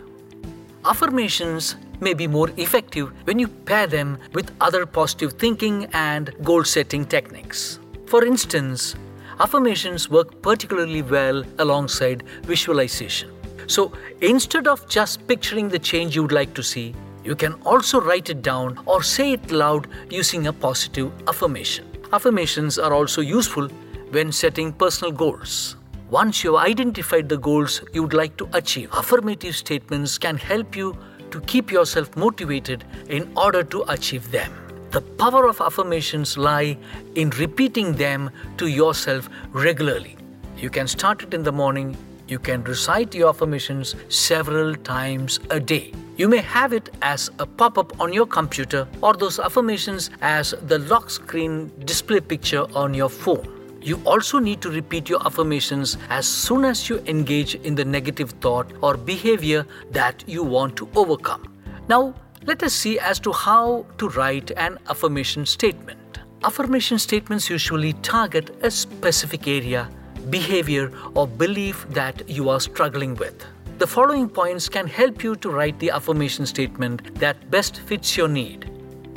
Affirmations 0.84 1.76
may 2.00 2.14
be 2.14 2.26
more 2.26 2.50
effective 2.56 3.12
when 3.24 3.38
you 3.38 3.48
pair 3.48 3.86
them 3.86 4.18
with 4.32 4.52
other 4.60 4.86
positive 4.86 5.32
thinking 5.34 5.86
and 5.92 6.34
goal 6.42 6.64
setting 6.64 7.04
techniques. 7.04 7.80
For 8.06 8.24
instance, 8.24 8.94
affirmations 9.40 10.08
work 10.08 10.42
particularly 10.42 11.02
well 11.02 11.44
alongside 11.58 12.22
visualization. 12.42 13.30
So 13.66 13.92
instead 14.20 14.66
of 14.66 14.88
just 14.88 15.26
picturing 15.26 15.68
the 15.68 15.78
change 15.78 16.14
you 16.14 16.22
would 16.22 16.32
like 16.32 16.54
to 16.54 16.62
see, 16.62 16.94
you 17.24 17.34
can 17.34 17.54
also 17.64 18.00
write 18.00 18.30
it 18.30 18.42
down 18.42 18.78
or 18.86 19.02
say 19.02 19.32
it 19.32 19.50
loud 19.50 19.88
using 20.08 20.46
a 20.46 20.52
positive 20.52 21.10
affirmation. 21.26 21.84
Affirmations 22.12 22.78
are 22.78 22.94
also 22.94 23.20
useful 23.20 23.68
when 24.10 24.30
setting 24.30 24.72
personal 24.72 25.10
goals. 25.10 25.76
Once 26.08 26.44
you 26.44 26.54
have 26.54 26.64
identified 26.64 27.28
the 27.28 27.36
goals 27.36 27.82
you 27.92 28.02
would 28.04 28.14
like 28.14 28.36
to 28.36 28.48
achieve, 28.52 28.88
affirmative 28.92 29.56
statements 29.56 30.16
can 30.18 30.36
help 30.36 30.76
you 30.76 30.96
to 31.36 31.46
keep 31.46 31.70
yourself 31.70 32.16
motivated 32.16 32.84
in 33.08 33.30
order 33.36 33.62
to 33.62 33.84
achieve 33.88 34.30
them. 34.30 34.52
The 34.90 35.00
power 35.00 35.46
of 35.46 35.60
affirmations 35.60 36.38
lie 36.38 36.78
in 37.14 37.30
repeating 37.30 37.92
them 37.94 38.30
to 38.56 38.66
yourself 38.66 39.28
regularly. 39.52 40.16
You 40.56 40.70
can 40.70 40.88
start 40.88 41.22
it 41.22 41.34
in 41.34 41.42
the 41.42 41.52
morning, 41.52 41.96
you 42.28 42.38
can 42.38 42.64
recite 42.64 43.14
your 43.14 43.28
affirmations 43.28 43.94
several 44.08 44.74
times 44.74 45.38
a 45.50 45.60
day. 45.60 45.92
You 46.16 46.28
may 46.28 46.38
have 46.38 46.72
it 46.72 46.88
as 47.02 47.30
a 47.38 47.46
pop 47.46 47.76
up 47.76 48.00
on 48.00 48.12
your 48.12 48.26
computer 48.26 48.88
or 49.02 49.12
those 49.12 49.38
affirmations 49.38 50.10
as 50.22 50.54
the 50.66 50.78
lock 50.78 51.10
screen 51.10 51.70
display 51.84 52.20
picture 52.20 52.64
on 52.74 52.94
your 52.94 53.10
phone. 53.10 53.55
You 53.86 54.02
also 54.04 54.40
need 54.40 54.60
to 54.62 54.70
repeat 54.70 55.08
your 55.08 55.24
affirmations 55.24 55.96
as 56.10 56.26
soon 56.26 56.64
as 56.64 56.88
you 56.88 56.98
engage 57.06 57.54
in 57.54 57.76
the 57.76 57.84
negative 57.84 58.30
thought 58.40 58.72
or 58.82 58.96
behavior 58.96 59.64
that 59.92 60.24
you 60.26 60.42
want 60.42 60.74
to 60.78 60.88
overcome. 60.96 61.54
Now, 61.88 62.12
let 62.46 62.64
us 62.64 62.72
see 62.72 62.98
as 62.98 63.20
to 63.20 63.30
how 63.30 63.86
to 63.98 64.08
write 64.08 64.50
an 64.56 64.80
affirmation 64.88 65.46
statement. 65.46 66.18
Affirmation 66.42 66.98
statements 66.98 67.48
usually 67.48 67.92
target 67.92 68.50
a 68.62 68.72
specific 68.72 69.46
area, 69.46 69.88
behavior, 70.30 70.90
or 71.14 71.28
belief 71.28 71.86
that 71.90 72.28
you 72.28 72.48
are 72.48 72.58
struggling 72.58 73.14
with. 73.14 73.44
The 73.78 73.86
following 73.86 74.28
points 74.28 74.68
can 74.68 74.88
help 74.88 75.22
you 75.22 75.36
to 75.36 75.48
write 75.48 75.78
the 75.78 75.90
affirmation 75.90 76.44
statement 76.44 77.14
that 77.20 77.52
best 77.52 77.76
fits 77.76 78.16
your 78.16 78.26
need. 78.26 78.68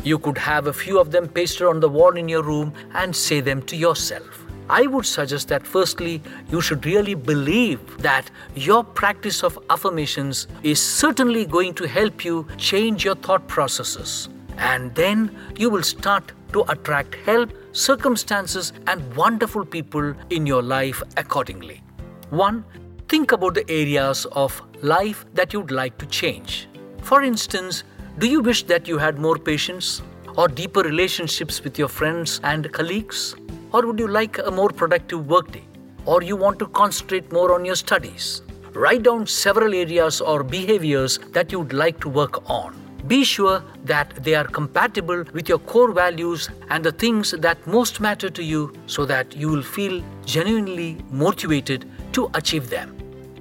You 0.03 0.19
could 0.19 0.38
have 0.38 0.67
a 0.67 0.73
few 0.73 0.99
of 0.99 1.09
them 1.09 1.27
pasted 1.27 1.65
on 1.65 1.79
the 1.79 1.89
wall 1.89 2.17
in 2.17 2.29
your 2.29 2.43
room 2.43 2.71
and 2.93 3.15
say 3.15 3.41
them 3.41 3.63
to 3.63 3.75
yourself. 3.75 4.38
I 4.69 4.85
would 4.85 5.05
suggest 5.05 5.47
that 5.47 5.65
firstly, 5.65 6.21
you 6.51 6.61
should 6.61 6.85
really 6.85 7.15
believe 7.15 7.79
that 8.03 8.29
your 8.55 8.83
practice 8.83 9.43
of 9.43 9.57
affirmations 9.69 10.47
is 10.61 10.79
certainly 10.79 11.45
going 11.45 11.73
to 11.75 11.88
help 11.88 12.23
you 12.23 12.47
change 12.57 13.03
your 13.03 13.15
thought 13.15 13.47
processes. 13.47 14.29
And 14.57 14.93
then 14.93 15.35
you 15.57 15.71
will 15.71 15.81
start 15.81 16.31
to 16.53 16.63
attract 16.71 17.15
help, 17.25 17.51
circumstances, 17.71 18.73
and 18.85 19.15
wonderful 19.15 19.65
people 19.65 20.13
in 20.29 20.45
your 20.45 20.61
life 20.61 21.01
accordingly. 21.17 21.81
1. 22.29 22.63
Think 23.07 23.31
about 23.31 23.55
the 23.55 23.67
areas 23.71 24.27
of 24.33 24.61
life 24.83 25.25
that 25.33 25.51
you'd 25.51 25.71
like 25.71 25.97
to 25.97 26.05
change. 26.05 26.67
For 27.01 27.23
instance, 27.23 27.83
do 28.19 28.27
you 28.27 28.41
wish 28.41 28.63
that 28.63 28.88
you 28.88 28.99
had 28.99 29.17
more 29.17 29.38
patience 29.38 30.03
or 30.38 30.47
deeper 30.47 30.81
relationships 30.81 31.63
with 31.63 31.79
your 31.79 31.88
friends 31.88 32.39
and 32.43 32.71
colleagues? 32.71 33.35
Or 33.71 33.85
would 33.85 33.99
you 33.99 34.07
like 34.07 34.39
a 34.39 34.49
more 34.49 34.69
productive 34.69 35.27
workday? 35.27 35.63
Or 36.05 36.23
you 36.23 36.35
want 36.35 36.57
to 36.59 36.67
concentrate 36.67 37.31
more 37.31 37.53
on 37.53 37.65
your 37.65 37.75
studies? 37.75 38.41
Write 38.73 39.03
down 39.03 39.27
several 39.27 39.73
areas 39.73 40.21
or 40.21 40.43
behaviors 40.43 41.19
that 41.33 41.51
you 41.51 41.59
would 41.59 41.73
like 41.73 41.99
to 42.01 42.09
work 42.09 42.49
on. 42.49 42.75
Be 43.07 43.23
sure 43.23 43.63
that 43.85 44.23
they 44.23 44.35
are 44.35 44.45
compatible 44.45 45.23
with 45.33 45.47
your 45.47 45.59
core 45.59 45.91
values 45.91 46.49
and 46.69 46.83
the 46.83 46.91
things 46.91 47.31
that 47.31 47.65
most 47.65 47.99
matter 47.99 48.29
to 48.29 48.43
you 48.43 48.73
so 48.88 49.05
that 49.05 49.35
you 49.35 49.49
will 49.49 49.63
feel 49.63 50.03
genuinely 50.25 50.97
motivated 51.11 51.89
to 52.13 52.29
achieve 52.33 52.69
them. 52.69 52.95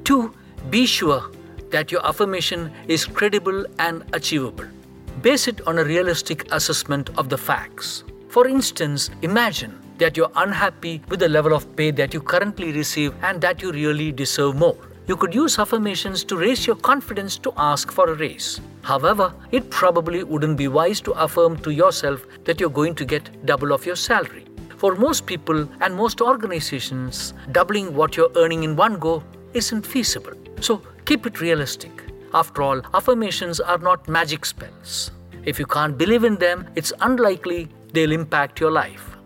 2. 0.04 0.32
Be 0.70 0.87
sure 0.87 1.30
that 1.70 1.90
your 1.90 2.06
affirmation 2.06 2.70
is 2.87 3.04
credible 3.04 3.64
and 3.78 4.04
achievable. 4.12 4.66
Base 5.23 5.49
it 5.49 5.66
on 5.66 5.78
a 5.78 5.85
realistic 5.85 6.47
assessment 6.52 7.11
of 7.18 7.28
the 7.28 7.38
facts. 7.38 8.04
For 8.28 8.47
instance, 8.47 9.11
imagine 9.23 9.78
that 9.99 10.17
you're 10.17 10.33
unhappy 10.37 11.02
with 11.09 11.21
the 11.21 11.28
level 11.28 11.55
of 11.55 11.76
pay 11.76 11.90
that 11.93 12.14
you 12.14 12.21
currently 12.21 12.73
receive 12.73 13.14
and 13.23 13.40
that 13.40 13.62
you 13.62 13.73
really 13.73 14.11
deserve 14.12 14.57
more. 14.57 14.76
You 15.07 15.17
could 15.17 15.35
use 15.35 15.59
affirmations 15.59 16.23
to 16.25 16.37
raise 16.37 16.67
your 16.67 16.76
confidence 16.76 17.38
to 17.38 17.52
ask 17.57 17.90
for 17.90 18.11
a 18.11 18.14
raise. 18.14 18.61
However, 18.83 19.33
it 19.52 19.71
probably 19.71 20.23
wouldn't 20.23 20.59
be 20.59 20.69
wise 20.69 21.00
to 21.02 21.12
affirm 21.12 21.57
to 21.61 21.71
yourself 21.71 22.26
that 22.45 22.61
you're 22.61 22.71
going 22.71 22.95
to 22.97 23.05
get 23.05 23.47
double 23.47 23.73
of 23.73 23.87
your 23.87 23.97
salary. 23.97 24.45
For 24.76 24.95
most 24.95 25.26
people 25.26 25.69
and 25.81 25.95
most 25.95 26.21
organizations, 26.21 27.35
doubling 27.52 27.95
what 27.95 28.17
you're 28.17 28.31
earning 28.37 28.62
in 28.64 28.76
one 28.76 28.99
go 28.99 29.25
isn't 29.55 29.87
feasible. 29.87 30.35
So 30.61 30.83
keep 31.05 31.26
it 31.26 31.40
realistic. 31.40 32.05
After 32.35 32.62
all, 32.62 32.83
affirmations 32.95 33.61
are 33.61 33.78
not 33.78 34.09
magic 34.09 34.45
spells. 34.45 35.11
If 35.45 35.59
you 35.59 35.67
can't 35.67 35.97
believe 35.97 36.25
in 36.25 36.37
them, 36.37 36.69
it's 36.76 36.93
unlikely 37.00 37.71
they'll 37.93 38.12
impact 38.12 38.61
your 38.61 38.71
life. 38.71 39.17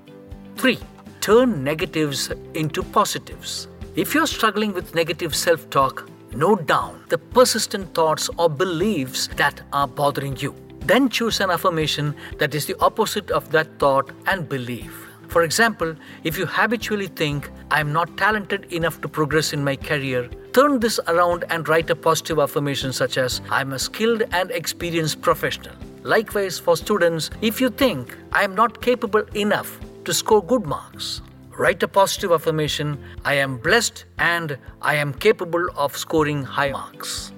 3. 0.57 0.79
Turn 1.21 1.65
negatives 1.65 2.31
into 2.55 2.83
positives. 2.83 3.69
If 3.97 4.15
you're 4.15 4.27
struggling 4.27 4.73
with 4.73 4.95
negative 4.95 5.35
self 5.35 5.69
talk, 5.71 6.09
note 6.35 6.67
down 6.67 7.05
the 7.09 7.19
persistent 7.19 7.95
thoughts 7.95 8.31
or 8.39 8.49
beliefs 8.49 9.29
that 9.37 9.61
are 9.73 9.89
bothering 9.89 10.37
you. 10.37 10.55
Then 10.81 11.09
choose 11.09 11.41
an 11.41 11.51
affirmation 11.51 12.15
that 12.39 12.55
is 12.55 12.67
the 12.67 12.79
opposite 12.81 13.31
of 13.31 13.51
that 13.53 13.79
thought 13.79 14.11
and 14.27 14.49
belief. 14.49 15.09
For 15.29 15.43
example, 15.43 15.95
if 16.25 16.37
you 16.37 16.47
habitually 16.47 17.07
think, 17.07 17.51
I'm 17.71 17.93
not 17.93 18.17
talented 18.17 18.73
enough 18.73 19.01
to 19.01 19.09
progress 19.09 19.53
in 19.53 19.65
my 19.65 19.77
career, 19.77 20.29
turn 20.53 20.81
this 20.81 21.01
around 21.09 21.45
and 21.51 21.69
write 21.69 21.89
a 21.91 21.97
positive 21.97 22.39
affirmation 22.39 22.93
such 22.93 23.17
as, 23.17 23.41
I'm 23.49 23.73
a 23.73 23.79
skilled 23.79 24.25
and 24.33 24.51
experienced 24.51 25.23
professional. 25.23 25.75
Likewise, 26.03 26.59
for 26.59 26.77
students, 26.77 27.31
if 27.41 27.61
you 27.61 27.71
think, 27.71 28.17
I 28.33 28.43
am 28.43 28.55
not 28.55 28.83
capable 28.83 29.25
enough 29.35 29.79
to 30.05 30.13
score 30.13 30.43
good 30.43 30.67
marks. 30.67 31.23
Write 31.59 31.83
a 31.83 31.89
positive 31.89 32.33
affirmation 32.33 32.99
I 33.25 33.35
am 33.35 33.59
blessed 33.59 34.07
and 34.19 34.57
I 34.81 34.95
am 34.95 35.13
capable 35.13 35.69
of 35.77 35.97
scoring 35.97 36.43
high 36.43 36.73
marks. 36.73 37.33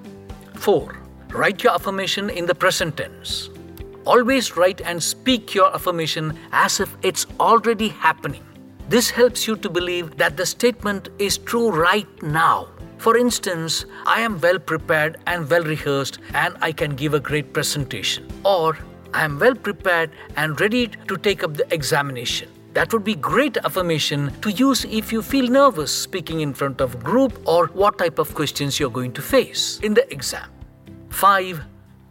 4. 0.54 0.97
Write 1.33 1.64
your 1.64 1.75
affirmation 1.75 2.30
in 2.30 2.47
the 2.47 2.54
present 2.54 2.97
tense. 2.97 3.50
Always 4.06 4.56
write 4.56 4.80
and 4.83 5.02
speak 5.02 5.54
your 5.54 5.75
affirmation 5.75 6.38
as 6.52 6.78
if 6.78 6.97
it's 7.02 7.26
already 7.40 7.88
happening. 7.88 8.44
This 8.88 9.11
helps 9.11 9.49
you 9.49 9.56
to 9.56 9.68
believe 9.71 10.16
that 10.18 10.37
the 10.37 10.47
statement 10.47 11.09
is 11.18 11.38
true 11.38 11.71
right 11.71 12.23
now. 12.23 12.68
For 12.99 13.16
instance, 13.16 13.85
I 14.06 14.21
am 14.21 14.40
well 14.40 14.59
prepared 14.59 15.16
and 15.26 15.50
well 15.50 15.64
rehearsed 15.64 16.18
and 16.35 16.56
I 16.61 16.71
can 16.71 16.94
give 16.94 17.14
a 17.14 17.21
great 17.21 17.52
presentation. 17.52 18.28
Or, 18.44 18.78
I 19.12 19.25
am 19.25 19.38
well 19.38 19.54
prepared 19.54 20.11
and 20.37 20.61
ready 20.61 20.88
to 21.09 21.16
take 21.16 21.42
up 21.42 21.54
the 21.54 21.66
examination. 21.75 22.49
That 22.75 22.93
would 22.93 23.04
be 23.04 23.14
great 23.14 23.57
affirmation 23.59 24.33
to 24.43 24.50
use 24.50 24.85
if 24.85 25.12
you 25.12 25.23
feel 25.23 25.47
nervous 25.47 25.93
speaking 25.93 26.40
in 26.40 26.52
front 26.52 26.81
of 26.81 27.02
group 27.04 27.33
or 27.47 27.69
what 27.69 27.99
type 27.99 28.19
of 28.19 28.35
questions 28.35 28.81
you're 28.81 28.90
going 28.90 29.12
to 29.12 29.23
face 29.23 29.78
in 29.85 29.95
the 29.95 30.12
exam. 30.12 30.50
5. 31.11 31.62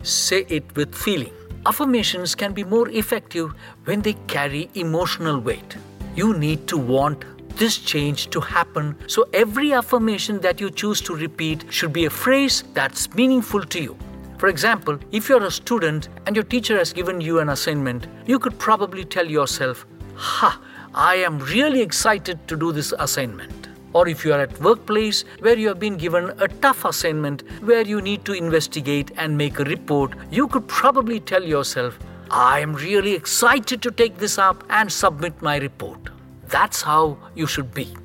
Say 0.04 0.46
it 0.48 0.74
with 0.78 0.96
feeling. 0.96 1.34
Affirmations 1.66 2.34
can 2.34 2.54
be 2.54 2.64
more 2.64 2.88
effective 2.90 3.54
when 3.84 4.02
they 4.02 4.14
carry 4.28 4.70
emotional 4.76 5.38
weight. 5.38 5.76
You 6.16 6.34
need 6.34 6.66
to 6.70 6.78
want 6.78 7.26
this 7.58 7.78
change 7.78 8.30
to 8.30 8.40
happen, 8.40 8.96
so 9.08 9.28
every 9.34 9.74
affirmation 9.74 10.40
that 10.40 10.62
you 10.62 10.72
choose 10.72 11.02
to 11.02 11.14
repeat 11.14 11.66
should 11.70 11.92
be 11.92 12.06
a 12.06 12.10
phrase 12.10 12.64
that's 12.74 13.14
meaningful 13.14 13.64
to 13.64 13.82
you. 13.82 13.98
For 14.38 14.48
example, 14.50 15.00
if 15.12 15.30
you're 15.30 15.44
a 15.44 15.52
student 15.52 16.10
and 16.26 16.36
your 16.36 16.44
teacher 16.44 16.78
has 16.78 16.92
given 16.92 17.22
you 17.22 17.40
an 17.40 17.50
assignment, 17.50 18.08
you 18.26 18.40
could 18.40 18.58
probably 18.60 19.06
tell 19.06 19.26
yourself, 19.26 19.86
Ha, 20.16 20.60
I 20.94 21.16
am 21.16 21.40
really 21.40 21.82
excited 21.82 22.48
to 22.48 22.56
do 22.56 22.72
this 22.72 22.94
assignment. 23.00 23.68
Or 23.94 24.08
if 24.08 24.26
you 24.26 24.34
are 24.34 24.42
at 24.42 24.60
workplace 24.60 25.24
where 25.40 25.58
you 25.58 25.68
have 25.68 25.80
been 25.80 25.98
given 25.98 26.32
a 26.40 26.48
tough 26.48 26.86
assignment 26.86 27.44
where 27.62 27.82
you 27.82 28.02
need 28.02 28.26
to 28.26 28.34
investigate 28.34 29.12
and 29.18 29.38
make 29.38 29.60
a 29.60 29.64
report, 29.64 30.14
you 30.32 30.48
could 30.48 30.68
probably 30.68 31.20
tell 31.20 31.44
yourself, 31.44 31.98
I 32.32 32.60
am 32.60 32.74
really 32.74 33.14
excited 33.14 33.82
to 33.84 33.92
take 33.92 34.18
this 34.18 34.38
up 34.40 34.64
and 34.70 34.92
submit 34.92 35.40
my 35.42 35.58
report. 35.58 36.00
That's 36.48 36.82
how 36.82 37.18
you 37.36 37.46
should 37.46 37.74
be. 37.74 37.96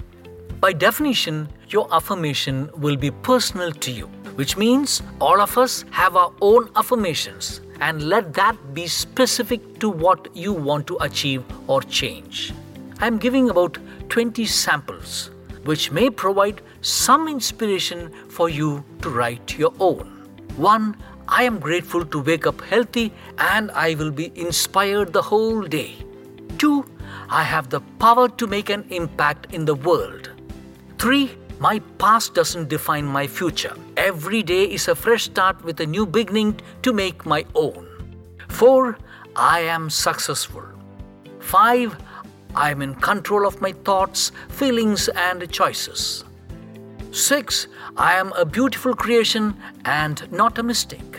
By 0.60 0.72
definition, 0.72 1.48
your 1.68 1.88
affirmation 1.94 2.70
will 2.76 2.96
be 2.96 3.10
personal 3.10 3.72
to 3.72 3.90
you, 3.90 4.10
which 4.38 4.56
means 4.56 5.02
all 5.20 5.40
of 5.40 5.58
us 5.58 5.84
have 5.90 6.14
our 6.14 6.32
own 6.40 6.68
affirmations 6.76 7.60
and 7.80 8.04
let 8.08 8.32
that 8.34 8.56
be 8.72 8.86
specific 8.86 9.80
to 9.80 9.88
what 9.90 10.28
you 10.32 10.52
want 10.52 10.86
to 10.86 10.96
achieve 11.00 11.42
or 11.66 11.82
change. 11.82 12.52
I 13.00 13.08
am 13.08 13.18
giving 13.18 13.50
about 13.50 13.78
20 14.10 14.46
samples, 14.46 15.30
which 15.64 15.90
may 15.90 16.08
provide 16.08 16.62
some 16.82 17.26
inspiration 17.26 18.12
for 18.28 18.48
you 18.48 18.84
to 19.02 19.10
write 19.10 19.58
your 19.58 19.72
own. 19.80 20.06
1. 20.56 20.96
I 21.26 21.42
am 21.42 21.58
grateful 21.58 22.04
to 22.04 22.22
wake 22.22 22.46
up 22.46 22.60
healthy 22.60 23.12
and 23.38 23.72
I 23.72 23.96
will 23.96 24.12
be 24.12 24.30
inspired 24.36 25.12
the 25.12 25.22
whole 25.22 25.62
day. 25.62 25.96
2. 26.58 26.84
I 27.28 27.42
have 27.42 27.70
the 27.70 27.80
power 27.98 28.28
to 28.28 28.46
make 28.46 28.70
an 28.70 28.86
impact 28.90 29.52
in 29.52 29.64
the 29.64 29.74
world. 29.74 30.30
3. 30.98 31.28
My 31.60 31.80
past 31.98 32.34
doesn't 32.34 32.68
define 32.68 33.04
my 33.04 33.26
future. 33.26 33.74
Every 33.96 34.44
day 34.44 34.62
is 34.62 34.86
a 34.86 34.94
fresh 34.94 35.24
start 35.24 35.64
with 35.64 35.80
a 35.80 35.86
new 35.86 36.06
beginning 36.06 36.60
to 36.82 36.92
make 36.92 37.26
my 37.26 37.44
own. 37.56 37.84
4. 38.48 38.96
I 39.34 39.60
am 39.60 39.90
successful. 39.90 40.62
5. 41.40 41.96
I 42.54 42.70
am 42.70 42.80
in 42.80 42.94
control 42.94 43.44
of 43.44 43.60
my 43.60 43.72
thoughts, 43.72 44.30
feelings, 44.48 45.08
and 45.08 45.50
choices. 45.50 46.24
6. 47.10 47.66
I 47.96 48.14
am 48.14 48.32
a 48.34 48.44
beautiful 48.44 48.94
creation 48.94 49.56
and 49.84 50.30
not 50.30 50.58
a 50.58 50.62
mistake. 50.62 51.18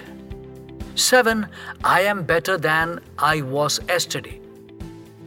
7. 0.96 1.48
I 1.84 2.02
am 2.02 2.24
better 2.24 2.58
than 2.58 3.02
I 3.18 3.42
was 3.42 3.82
yesterday. 3.90 4.40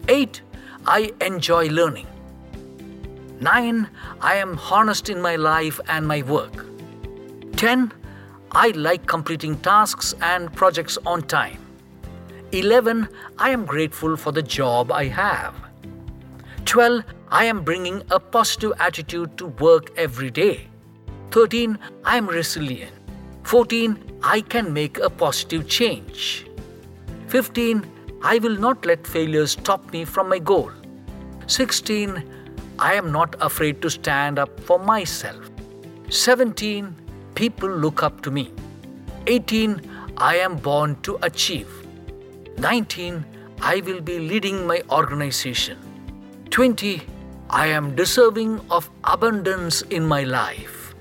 8. 0.09 0.41
I 0.87 1.13
enjoy 1.21 1.69
learning. 1.69 2.07
9. 3.43 3.89
I 4.21 4.37
am 4.37 4.59
honest 4.71 5.09
in 5.09 5.21
my 5.21 5.35
life 5.35 5.81
and 5.89 6.07
my 6.07 6.23
work. 6.23 6.65
10. 7.57 7.93
I 8.53 8.69
like 8.69 9.07
completing 9.07 9.57
tasks 9.59 10.15
and 10.21 10.53
projects 10.55 10.97
on 11.05 11.23
time. 11.23 11.59
11. 12.53 13.09
I 13.39 13.51
am 13.51 13.65
grateful 13.65 14.17
for 14.17 14.31
the 14.31 14.43
job 14.43 14.93
I 14.93 15.07
have. 15.07 15.55
12. 16.67 17.03
I 17.31 17.45
am 17.47 17.65
bringing 17.65 18.03
a 18.11 18.21
positive 18.21 18.75
attitude 18.79 19.37
to 19.39 19.47
work 19.47 19.91
every 19.97 20.31
day. 20.31 20.69
13. 21.33 21.79
I 22.05 22.19
am 22.19 22.29
resilient. 22.29 22.93
14. 23.43 24.21
I 24.23 24.43
can 24.43 24.73
make 24.73 24.99
a 24.99 25.11
positive 25.11 25.69
change. 25.69 26.47
15. 27.27 27.85
I 28.23 28.39
will 28.39 28.57
not 28.57 28.87
let 28.87 29.05
failure 29.05 29.49
stop 29.49 29.93
me 29.93 30.05
from 30.05 30.29
my 30.29 30.39
goal. 30.39 30.71
16. 31.49 32.32
I 32.85 32.95
am 32.95 33.13
not 33.13 33.37
afraid 33.41 33.81
to 33.83 33.91
stand 33.91 34.41
up 34.41 34.59
for 34.59 34.77
myself. 34.77 35.51
17. 36.09 36.93
People 37.37 37.69
look 37.69 38.03
up 38.03 38.23
to 38.23 38.31
me. 38.33 38.51
18. 39.29 39.81
I 40.17 40.39
am 40.39 40.57
born 40.57 40.97
to 41.03 41.17
achieve. 41.23 41.69
19. 42.59 43.25
I 43.61 43.83
will 43.87 44.01
be 44.01 44.19
leading 44.19 44.67
my 44.67 44.83
organization. 44.91 45.79
20. 46.51 47.03
I 47.51 47.69
am 47.69 47.95
deserving 47.95 48.61
of 48.69 48.91
abundance 49.05 49.83
in 49.83 50.05
my 50.05 50.25
life. 50.25 50.97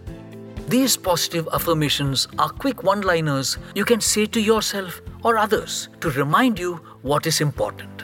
These 0.68 0.98
positive 0.98 1.50
affirmations 1.52 2.28
are 2.38 2.50
quick 2.50 2.84
one 2.84 3.02
liners 3.02 3.58
you 3.74 3.86
can 3.86 4.02
say 4.02 4.28
to 4.28 4.40
yourself 4.40 5.02
or 5.24 5.36
others 5.36 5.90
to 6.02 6.12
remind 6.12 6.60
you 6.60 6.76
what 7.02 7.26
is 7.26 7.42
important. 7.42 8.04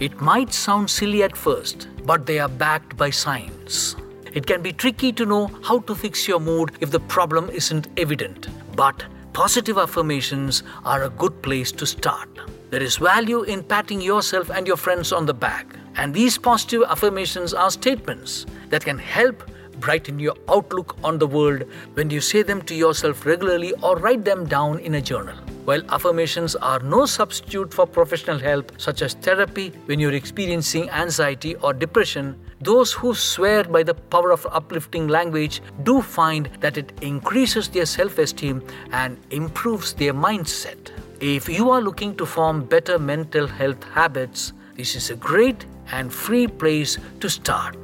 It 0.00 0.20
might 0.20 0.52
sound 0.52 0.90
silly 0.90 1.22
at 1.22 1.36
first, 1.36 1.86
but 2.04 2.26
they 2.26 2.38
are 2.38 2.48
backed 2.48 2.96
by 2.96 3.10
science. 3.10 3.96
It 4.32 4.46
can 4.46 4.62
be 4.62 4.72
tricky 4.72 5.12
to 5.12 5.26
know 5.26 5.46
how 5.62 5.80
to 5.80 5.94
fix 5.94 6.26
your 6.26 6.40
mood 6.40 6.72
if 6.80 6.90
the 6.90 7.00
problem 7.00 7.50
isn't 7.50 7.88
evident, 7.96 8.48
but 8.76 9.04
positive 9.32 9.78
affirmations 9.78 10.62
are 10.84 11.04
a 11.04 11.10
good 11.10 11.42
place 11.42 11.70
to 11.72 11.86
start. 11.86 12.28
There 12.70 12.82
is 12.82 12.96
value 12.96 13.42
in 13.42 13.62
patting 13.62 14.00
yourself 14.00 14.50
and 14.50 14.66
your 14.66 14.78
friends 14.78 15.12
on 15.12 15.26
the 15.26 15.34
back, 15.34 15.66
and 15.96 16.14
these 16.14 16.38
positive 16.38 16.82
affirmations 16.88 17.52
are 17.52 17.70
statements 17.70 18.46
that 18.70 18.84
can 18.84 18.98
help 18.98 19.42
brighten 19.80 20.18
your 20.18 20.36
outlook 20.48 20.96
on 21.04 21.18
the 21.18 21.26
world 21.26 21.64
when 21.94 22.08
you 22.08 22.20
say 22.20 22.42
them 22.42 22.62
to 22.62 22.74
yourself 22.74 23.26
regularly 23.26 23.74
or 23.82 23.96
write 23.96 24.24
them 24.24 24.46
down 24.46 24.78
in 24.78 24.94
a 24.94 25.02
journal. 25.02 25.36
While 25.64 25.82
affirmations 25.90 26.56
are 26.56 26.80
no 26.80 27.06
substitute 27.06 27.72
for 27.72 27.86
professional 27.86 28.38
help, 28.38 28.72
such 28.78 29.00
as 29.00 29.14
therapy 29.14 29.72
when 29.86 30.00
you're 30.00 30.14
experiencing 30.14 30.90
anxiety 30.90 31.54
or 31.56 31.72
depression, 31.72 32.36
those 32.60 32.92
who 32.92 33.14
swear 33.14 33.62
by 33.62 33.84
the 33.84 33.94
power 33.94 34.32
of 34.32 34.44
uplifting 34.50 35.06
language 35.06 35.62
do 35.84 36.02
find 36.02 36.50
that 36.58 36.78
it 36.78 36.92
increases 37.00 37.68
their 37.68 37.86
self 37.86 38.18
esteem 38.18 38.60
and 38.90 39.16
improves 39.30 39.92
their 39.92 40.12
mindset. 40.12 40.90
If 41.20 41.48
you 41.48 41.70
are 41.70 41.80
looking 41.80 42.16
to 42.16 42.26
form 42.26 42.64
better 42.64 42.98
mental 42.98 43.46
health 43.46 43.84
habits, 43.84 44.52
this 44.76 44.96
is 44.96 45.10
a 45.10 45.16
great 45.16 45.64
and 45.92 46.12
free 46.12 46.48
place 46.48 46.98
to 47.20 47.30
start. 47.30 47.76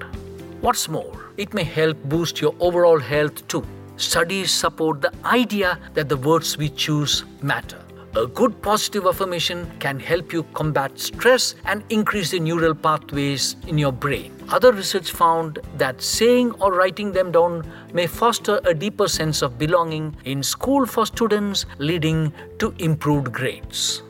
What's 0.61 0.89
more, 0.89 1.31
it 1.37 1.55
may 1.55 1.63
help 1.63 2.03
boost 2.05 2.41
your 2.41 2.57
overall 2.59 2.99
health 2.99 3.47
too. 3.47 3.65
Studies 3.99 4.53
support 4.53 5.03
the 5.03 5.13
idea 5.25 5.77
that 5.95 6.09
the 6.09 6.17
words 6.17 6.57
we 6.57 6.69
choose 6.69 7.25
matter. 7.43 7.79
A 8.15 8.29
good 8.29 8.63
positive 8.63 9.07
affirmation 9.07 9.69
can 9.81 9.99
help 9.99 10.33
you 10.33 10.45
combat 10.55 10.97
stress 10.99 11.57
and 11.65 11.83
increase 11.91 12.31
the 12.31 12.39
neural 12.39 12.77
pathways 12.77 13.57
in 13.67 13.77
your 13.77 13.91
brain. 13.91 14.33
Other 14.51 14.73
research 14.73 15.11
found 15.11 15.59
that 15.79 16.01
saying 16.01 16.53
or 16.61 16.73
writing 16.73 17.11
them 17.11 17.33
down 17.33 17.71
may 17.93 18.07
foster 18.07 18.61
a 18.65 18.73
deeper 18.73 19.09
sense 19.09 19.43
of 19.43 19.59
belonging 19.59 20.17
in 20.25 20.45
school 20.45 20.87
for 20.87 21.05
students, 21.05 21.67
leading 21.79 22.33
to 22.61 22.73
improved 22.79 23.33
grades. 23.33 24.03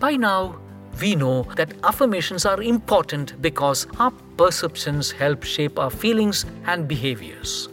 By 0.00 0.16
now, 0.16 0.58
we 1.02 1.14
know 1.14 1.42
that 1.56 1.74
affirmations 1.84 2.46
are 2.46 2.62
important 2.62 3.40
because 3.42 3.86
our 3.98 4.10
perceptions 4.38 5.10
help 5.10 5.44
shape 5.44 5.78
our 5.78 5.90
feelings 5.90 6.46
and 6.66 6.88
behaviors. 6.88 7.68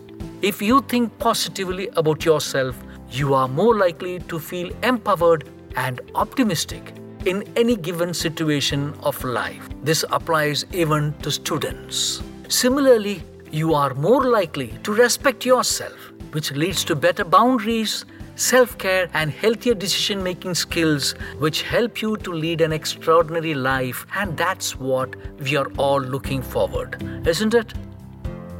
If 0.46 0.62
you 0.62 0.82
think 0.82 1.18
positively 1.18 1.88
about 1.96 2.24
yourself, 2.24 2.76
you 3.10 3.34
are 3.34 3.48
more 3.48 3.76
likely 3.76 4.20
to 4.32 4.38
feel 4.38 4.70
empowered 4.84 5.50
and 5.76 6.02
optimistic 6.14 6.94
in 7.26 7.44
any 7.56 7.76
given 7.76 8.14
situation 8.14 8.94
of 9.02 9.24
life. 9.24 9.68
This 9.82 10.06
applies 10.12 10.64
even 10.72 11.14
to 11.24 11.32
students. 11.32 12.22
Similarly, 12.48 13.24
you 13.50 13.74
are 13.74 13.96
more 13.96 14.26
likely 14.26 14.68
to 14.84 14.94
respect 14.94 15.48
yourself, 15.48 16.12
which 16.34 16.52
leads 16.52 16.84
to 16.84 16.96
better 16.96 17.24
boundaries 17.24 18.06
self 18.36 18.78
care, 18.78 19.10
and 19.14 19.32
healthier 19.32 19.74
decision 19.74 20.22
making 20.22 20.54
skills 20.54 21.14
which 21.40 21.64
help 21.64 22.02
you 22.04 22.18
to 22.18 22.32
lead 22.32 22.62
an 22.62 22.72
extraordinary 22.72 23.56
life. 23.56 24.06
And 24.16 24.38
that's 24.38 24.78
what 24.78 25.16
we 25.40 25.56
are 25.56 25.72
all 25.78 26.02
looking 26.02 26.42
forward, 26.42 27.02
isn't 27.26 27.56
it? 27.56 27.74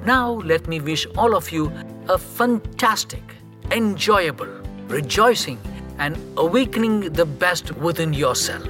Now, 0.06 0.34
let 0.34 0.68
me 0.68 0.80
wish 0.80 1.08
all 1.18 1.36
of 1.36 1.52
you 1.52 1.72
a 2.08 2.18
fantastic, 2.18 3.24
enjoyable, 3.72 4.48
rejoicing, 4.88 5.60
and 5.98 6.16
awakening 6.38 7.14
the 7.14 7.26
best 7.26 7.76
within 7.78 8.14
yourself. 8.14 8.64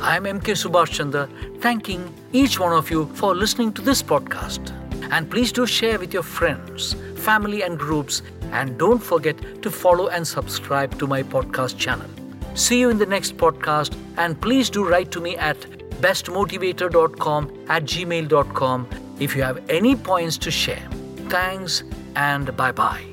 I 0.00 0.16
am 0.16 0.24
MK 0.24 0.56
Subhash 0.62 0.90
Chandra, 0.90 1.28
thanking 1.60 2.12
each 2.32 2.58
one 2.58 2.72
of 2.72 2.90
you 2.90 3.06
for 3.14 3.32
listening 3.32 3.72
to 3.74 3.82
this 3.82 4.02
podcast. 4.02 4.72
And 5.12 5.30
please 5.30 5.52
do 5.52 5.66
share 5.66 6.00
with 6.00 6.12
your 6.12 6.24
friends, 6.24 6.96
family, 7.14 7.62
and 7.62 7.78
groups. 7.78 8.22
And 8.50 8.76
don't 8.76 8.98
forget 8.98 9.62
to 9.62 9.70
follow 9.70 10.08
and 10.08 10.26
subscribe 10.26 10.98
to 10.98 11.06
my 11.06 11.22
podcast 11.22 11.78
channel. 11.78 12.08
See 12.54 12.80
you 12.80 12.90
in 12.90 12.98
the 12.98 13.06
next 13.06 13.36
podcast. 13.36 13.96
And 14.16 14.40
please 14.40 14.68
do 14.68 14.84
write 14.88 15.12
to 15.12 15.20
me 15.20 15.36
at 15.36 15.60
bestmotivator.com 16.00 17.66
at 17.68 17.84
gmail.com 17.84 18.88
if 19.22 19.36
you 19.36 19.42
have 19.42 19.62
any 19.70 19.94
points 19.96 20.38
to 20.38 20.50
share. 20.50 20.88
Thanks 21.28 21.82
and 22.16 22.54
bye 22.56 22.72
bye. 22.72 23.11